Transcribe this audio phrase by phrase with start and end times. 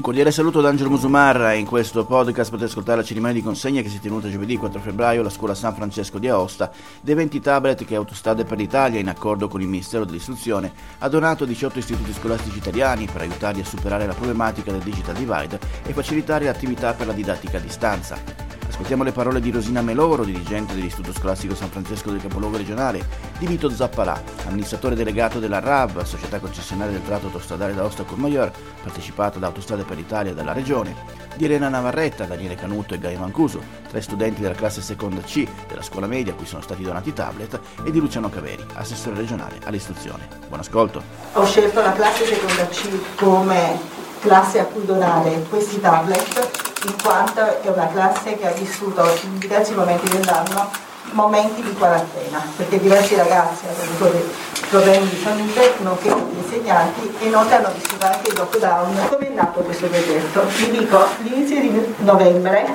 [0.00, 1.52] Un cordiale saluto da Angelo Musumarra.
[1.52, 4.80] In questo podcast potete ascoltare la cerimonia di consegna che si è tenuta giovedì 4
[4.80, 6.70] febbraio alla scuola San Francesco di Aosta
[7.02, 11.44] dei 20 tablet che Autostrade per l'Italia, in accordo con il Ministero dell'Istruzione, ha donato
[11.44, 15.92] a 18 istituti scolastici italiani per aiutarli a superare la problematica del digital divide e
[15.92, 18.39] facilitare l'attività per la didattica a distanza.
[18.80, 23.06] Ascoltiamo le parole di Rosina Meloro, dirigente dell'Istituto Scolastico San Francesco del Capoluogo regionale,
[23.38, 28.50] di Vito Zappalà, amministratore delegato della RAV, società concessionaria del tratto autostradale da Aosta Courmayeur,
[28.82, 30.96] partecipata da Autostrade per l'Italia e dalla Regione,
[31.36, 35.82] di Elena Navarretta, Daniele Canuto e Gaia Mancuso, tre studenti della classe seconda C della
[35.82, 40.26] scuola media a cui sono stati donati tablet, e di Luciano Caveri, assessore regionale all'istruzione.
[40.48, 41.02] Buon ascolto.
[41.34, 46.50] Ho scelto la classe seconda C come classe a cui donare questi tablet
[46.86, 52.40] in quanto è una classe che ha vissuto in diversi momenti dell'anno momenti di quarantena,
[52.56, 54.30] perché diversi ragazzi hanno avuto dei
[54.68, 59.08] problemi di salute, nonché gli insegnanti, e inoltre hanno vissuto anche il lockdown.
[59.08, 60.42] Come è nato questo progetto?
[60.56, 62.68] Vi dico, all'inizio di novembre,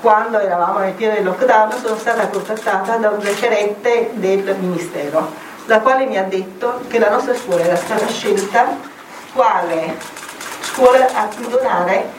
[0.00, 5.30] quando eravamo nel pieno del lockdown, sono stata contattata da un referente del Ministero,
[5.66, 8.66] la quale mi ha detto che la nostra scuola era stata scelta
[9.32, 9.96] quale
[10.76, 12.12] scuola a cui donare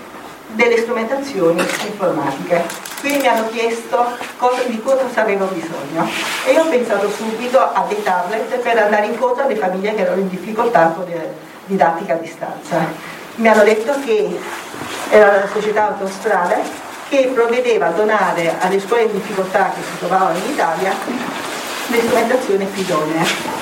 [0.48, 2.66] delle strumentazioni informatiche.
[3.00, 6.10] Quindi mi hanno chiesto cosa, di cosa avevo bisogno
[6.44, 10.22] e io ho pensato subito a dei tablet per andare incontro alle famiglie che erano
[10.22, 11.22] in difficoltà con la
[11.66, 12.78] didattica a distanza.
[13.36, 14.40] Mi hanno detto che
[15.10, 20.38] era la società autostrade che provvedeva a donare alle scuole in difficoltà che si trovavano
[20.40, 20.92] in Italia
[21.88, 23.57] le strumentazioni più idonee.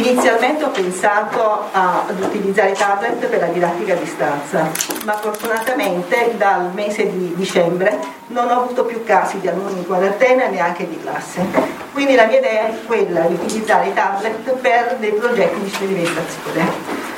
[0.00, 4.70] Inizialmente ho pensato ad utilizzare i tablet per la didattica a distanza,
[5.04, 10.46] ma fortunatamente dal mese di dicembre non ho avuto più casi di alunni in quarantena
[10.46, 11.44] neanche di classe.
[11.92, 16.72] Quindi la mia idea è quella di utilizzare i tablet per dei progetti di sperimentazione.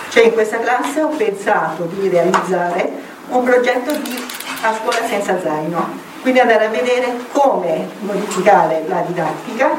[0.09, 2.91] Cioè in questa classe ho pensato di realizzare
[3.29, 4.27] un progetto di
[4.63, 5.89] a scuola senza zaino,
[6.21, 9.71] quindi andare a vedere come modificare la didattica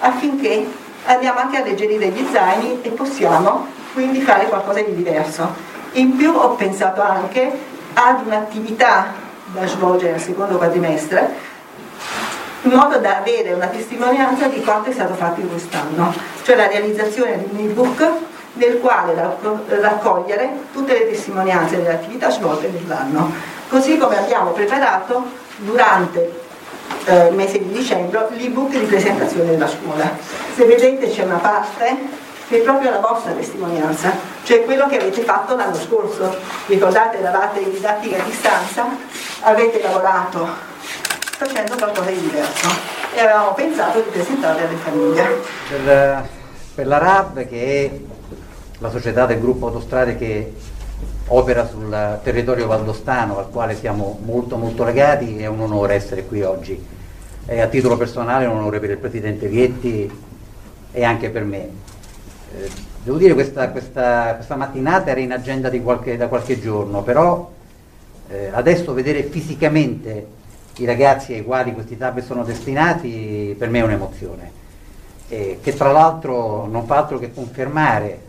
[0.00, 5.66] affinché andiamo anche a alleggerire gli zaini e possiamo quindi fare qualcosa di diverso.
[5.92, 7.50] In più ho pensato anche
[7.94, 9.12] ad un'attività
[9.46, 11.46] da svolgere nel secondo quadrimestre
[12.62, 17.38] in modo da avere una testimonianza di quanto è stato fatto quest'anno, cioè la realizzazione
[17.38, 18.06] di un ebook
[18.54, 19.14] nel quale
[19.80, 23.32] raccogliere tutte le testimonianze delle attività svolte nell'anno,
[23.68, 25.24] così come abbiamo preparato
[25.58, 26.47] durante
[27.08, 30.10] eh, mese di dicembre l'ebook di presentazione della scuola.
[30.54, 35.22] Se vedete c'è una parte che è proprio la vostra testimonianza, cioè quello che avete
[35.22, 36.34] fatto l'anno scorso.
[36.66, 38.86] Ricordate, eravate in didattica a distanza,
[39.40, 40.46] avete lavorato
[41.38, 42.68] facendo qualcosa di diverso
[43.14, 45.40] e avevamo pensato di presentarle alle famiglie.
[45.68, 46.28] Per,
[46.74, 47.90] per la RAB, che è
[48.80, 50.54] la società del gruppo Autostrade che
[51.28, 56.42] opera sul territorio valdostano al quale siamo molto molto legati, è un onore essere qui
[56.42, 56.96] oggi
[57.50, 60.10] e a titolo personale un onore per il Presidente Vietti
[60.92, 61.68] e anche per me.
[62.54, 62.70] Eh,
[63.02, 67.50] devo dire che questa, questa, questa, mattinata era in agenda qualche, da qualche giorno, però
[68.28, 70.26] eh, adesso vedere fisicamente
[70.76, 74.52] i ragazzi ai quali questi tablet sono destinati per me è un'emozione,
[75.30, 78.26] eh, che tra l'altro non fa altro che confermare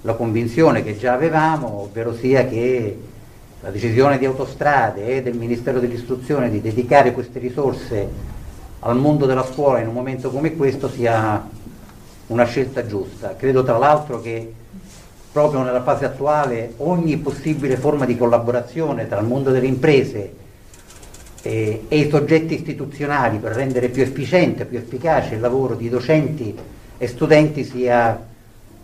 [0.00, 2.98] la convinzione che già avevamo, ovvero sia che
[3.60, 8.31] la decisione di autostrade e del Ministero dell'Istruzione di dedicare queste risorse
[8.84, 11.48] al mondo della scuola in un momento come questo sia
[12.26, 13.36] una scelta giusta.
[13.36, 14.52] Credo tra l'altro che
[15.30, 20.34] proprio nella fase attuale ogni possibile forma di collaborazione tra il mondo delle imprese
[21.42, 26.56] e, e i soggetti istituzionali per rendere più efficiente, più efficace il lavoro di docenti
[26.98, 28.20] e studenti sia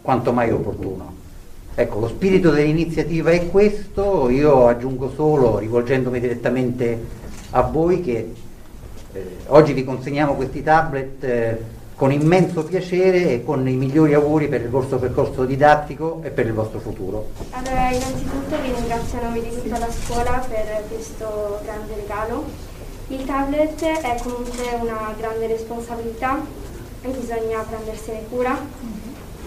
[0.00, 1.16] quanto mai opportuno.
[1.74, 6.98] Ecco, lo spirito dell'iniziativa è questo, io aggiungo solo, rivolgendomi direttamente
[7.50, 8.32] a voi, che
[9.12, 14.46] eh, oggi vi consegniamo questi tablet eh, con immenso piacere e con i migliori auguri
[14.46, 17.30] per il vostro percorso didattico e per il vostro futuro.
[17.50, 22.44] Allora, innanzitutto vi ringrazio a nome di tutta la scuola per questo grande regalo.
[23.08, 26.40] Il tablet è comunque una grande responsabilità
[27.02, 28.56] e bisogna prendersene cura,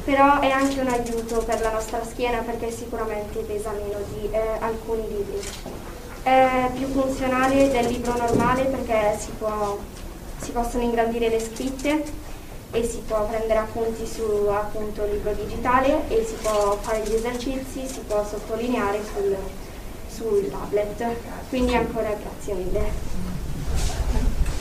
[0.03, 4.39] però è anche un aiuto per la nostra schiena perché sicuramente pesa meno di eh,
[4.59, 5.39] alcuni libri
[6.23, 9.77] è più funzionale del libro normale perché si, può,
[10.39, 12.03] si possono ingrandire le scritte
[12.71, 17.87] e si può prendere appunti su appunto libro digitale e si può fare gli esercizi,
[17.87, 19.35] si può sottolineare sul,
[20.09, 21.05] sul tablet.
[21.49, 23.09] Quindi ancora grazie mille.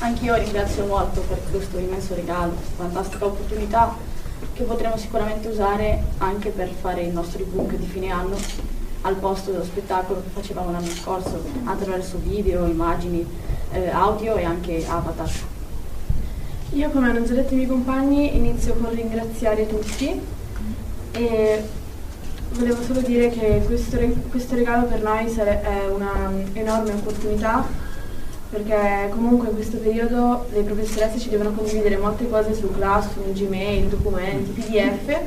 [0.00, 3.94] Anch'io ringrazio molto per questo immenso regalo, fantastica opportunità
[4.54, 8.36] che potremo sicuramente usare anche per fare il nostro ebook di fine anno
[9.02, 13.26] al posto dello spettacolo che facevamo l'anno scorso attraverso video, immagini,
[13.73, 15.31] eh, audio e anche avatar.
[16.73, 20.20] Io come hanno già detto i miei compagni inizio con ringraziare tutti
[21.12, 21.62] e
[22.52, 23.99] volevo solo dire che questo,
[24.29, 27.67] questo regalo per noi è un'enorme opportunità
[28.50, 33.87] perché comunque in questo periodo le professoresse ci devono condividere molte cose su Classroom, Gmail,
[33.87, 35.20] documenti, PDF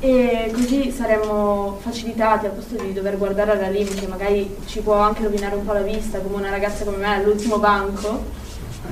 [0.00, 4.94] e così saremmo facilitati al posto di dover guardare alla LIM che magari ci può
[4.94, 8.38] anche rovinare un po' la vista come una ragazza come me all'ultimo banco.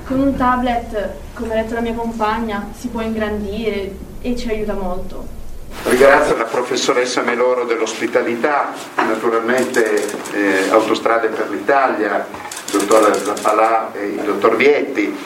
[0.06, 3.90] Con un tablet come ha detto la mia compagna si può ingrandire
[4.20, 5.36] e ci aiuta molto.
[5.84, 12.26] Ringrazio la professoressa Meloro dell'ospitalità naturalmente eh, Autostrade per l'Italia
[12.72, 15.16] il dottor Zappalà e il dottor Vietti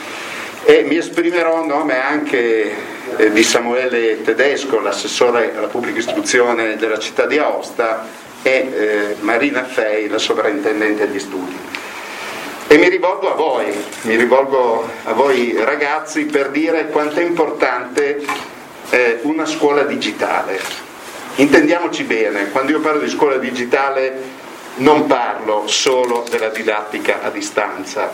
[0.65, 2.71] e mi esprimerò a nome anche
[3.17, 8.07] eh, di Samuele Tedesco, l'assessore alla pubblica istruzione della città di Aosta
[8.43, 11.57] e eh, Marina Fei, la sovrintendente agli studi.
[12.69, 13.71] E mi rivolgo a voi,
[14.03, 18.25] mi rivolgo a voi ragazzi per dire quanto è importante
[18.91, 20.59] eh, una scuola digitale.
[21.37, 24.41] Intendiamoci bene, quando io parlo di scuola digitale
[24.77, 28.11] non parlo solo della didattica a distanza,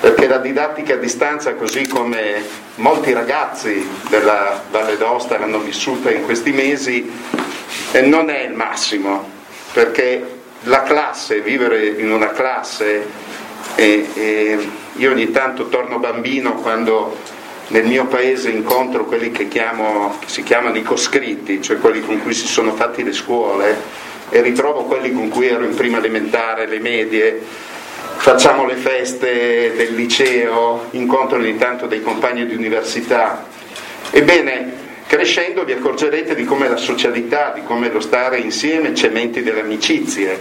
[0.00, 2.42] perché la didattica a distanza, così come
[2.76, 7.10] molti ragazzi della Valle d'Osta l'hanno vissuta in questi mesi,
[7.92, 9.28] eh, non è il massimo,
[9.72, 13.06] perché la classe, vivere in una classe,
[13.74, 17.16] e, e io ogni tanto torno bambino quando
[17.68, 22.22] nel mio paese incontro quelli che, chiamo, che si chiamano i coscritti, cioè quelli con
[22.22, 26.66] cui si sono fatti le scuole, e ritrovo quelli con cui ero in prima elementare,
[26.66, 27.68] le medie,
[28.20, 33.46] facciamo le feste del liceo, incontro ogni tanto dei compagni di università.
[34.10, 34.72] Ebbene,
[35.06, 40.38] crescendo vi accorgerete di come la socialità, di come lo stare insieme cementi delle amicizie.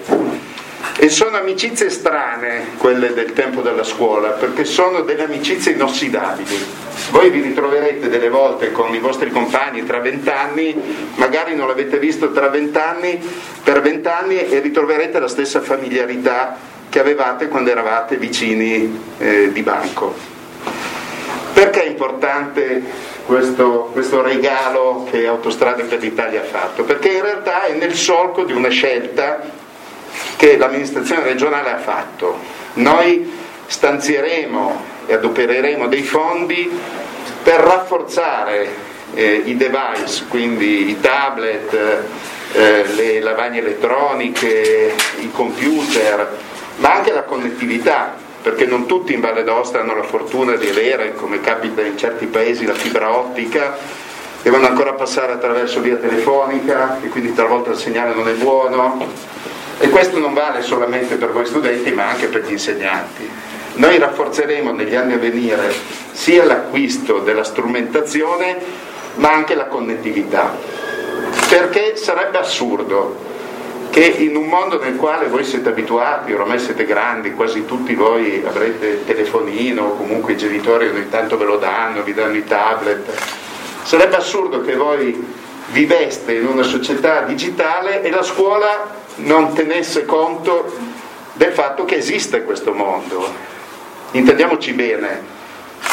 [0.98, 7.32] E sono amicizie strane quelle del tempo della scuola, perché sono delle amicizie inossidabili voi
[7.32, 10.76] vi ritroverete delle volte con i vostri compagni tra vent'anni,
[11.16, 13.20] magari non l'avete visto tra vent'anni,
[13.64, 20.16] per vent'anni e ritroverete la stessa familiarità che avevate quando eravate vicini eh, di banco.
[21.54, 22.82] Perché è importante
[23.26, 26.84] questo, questo, regalo che Autostrade per l'Italia ha fatto?
[26.84, 29.42] Perché in realtà è nel solco di una scelta
[30.36, 32.38] che l'amministrazione regionale ha fatto.
[32.74, 33.30] Noi
[33.66, 36.72] stanzieremo e adopereremo dei fondi
[37.44, 38.68] per rafforzare
[39.14, 41.74] eh, i device, quindi i tablet,
[42.54, 45.69] eh, le lavagne elettroniche, i computer,
[47.30, 51.98] connettività, perché non tutti in Valle d'Ostra hanno la fortuna di avere, come capita in
[51.98, 53.78] certi paesi, la fibra ottica,
[54.42, 59.06] devono ancora passare attraverso via telefonica e quindi talvolta il segnale non è buono.
[59.80, 63.30] E questo non vale solamente per voi studenti, ma anche per gli insegnanti.
[63.76, 65.74] Noi rafforzeremo negli anni a venire
[66.12, 70.56] sia l'acquisto della strumentazione ma anche la connettività,
[71.50, 73.28] perché sarebbe assurdo
[73.90, 78.44] che in un mondo nel quale voi siete abituati, ormai siete grandi, quasi tutti voi
[78.46, 83.12] avrete telefonino o comunque i genitori ogni tanto ve lo danno, vi danno i tablet,
[83.84, 85.38] sarebbe assurdo che voi
[85.72, 90.72] viveste in una società digitale e la scuola non tenesse conto
[91.34, 93.28] del fatto che esiste questo mondo.
[94.12, 95.22] Intendiamoci bene,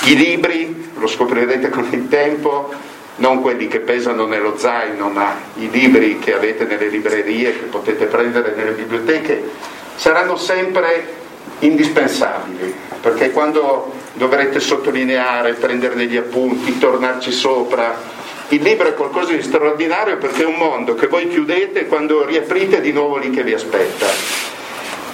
[0.04, 2.72] i libri, lo scoprirete con il tempo,
[3.16, 8.06] non quelli che pesano nello zaino, ma i libri che avete nelle librerie, che potete
[8.06, 9.50] prendere nelle biblioteche,
[9.94, 11.24] saranno sempre
[11.60, 18.14] indispensabili, perché quando dovrete sottolineare, prendere degli appunti, tornarci sopra,
[18.48, 22.80] il libro è qualcosa di straordinario perché è un mondo che voi chiudete quando riaprite
[22.80, 24.06] di nuovo lì che vi aspetta.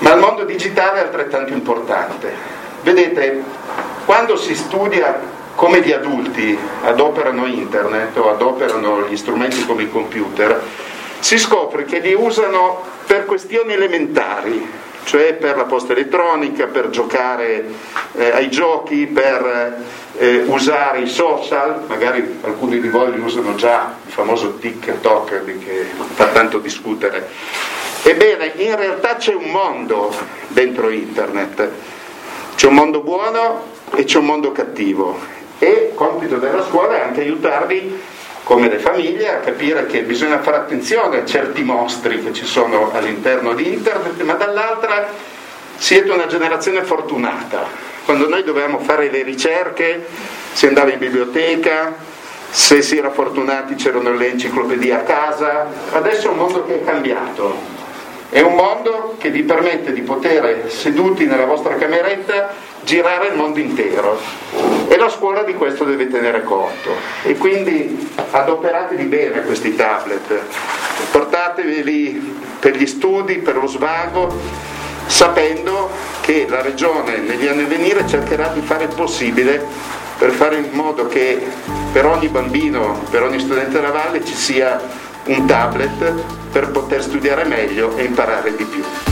[0.00, 3.42] Ma il mondo digitale è altrettanto importante Vedete,
[4.04, 5.20] quando si studia
[5.54, 10.60] come gli adulti adoperano internet o adoperano gli strumenti come i computer,
[11.18, 14.66] si scopre che li usano per questioni elementari,
[15.04, 17.64] cioè per la posta elettronica, per giocare
[18.14, 19.84] eh, ai giochi, per
[20.18, 25.86] eh, usare i social, magari alcuni di voi li usano già, il famoso TikTok che
[26.14, 27.28] fa tanto discutere.
[28.02, 30.12] Ebbene, in realtà c'è un mondo
[30.48, 31.70] dentro internet.
[32.56, 33.62] C'è un mondo buono
[33.94, 35.31] e c'è un mondo cattivo
[35.62, 38.00] e compito della scuola è anche aiutarvi
[38.42, 42.90] come le famiglie a capire che bisogna fare attenzione a certi mostri che ci sono
[42.92, 45.06] all'interno di internet, ma dall'altra
[45.76, 47.64] siete una generazione fortunata.
[48.04, 50.04] Quando noi dovevamo fare le ricerche
[50.52, 51.94] si andava in biblioteca,
[52.50, 56.84] se si era fortunati c'erano le enciclopedie a casa, adesso è un mondo che è
[56.84, 57.56] cambiato
[58.28, 62.52] È un mondo che vi permette di poter, seduti nella vostra cameretta,
[62.84, 64.18] girare il mondo intero.
[64.88, 66.90] E la scuola di questo deve tenere conto.
[67.22, 70.40] E quindi adoperatevi bene questi tablet,
[71.10, 74.30] portateveli per gli studi, per lo svago,
[75.06, 79.64] sapendo che la Regione negli anni a venire cercherà di fare il possibile
[80.18, 81.44] per fare in modo che
[81.92, 84.80] per ogni bambino, per ogni studente della Valle ci sia
[85.24, 86.12] un tablet
[86.52, 89.11] per poter studiare meglio e imparare di più.